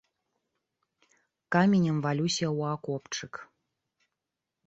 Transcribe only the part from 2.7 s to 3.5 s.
акопчык.